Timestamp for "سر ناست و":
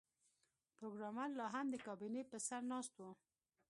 2.47-3.05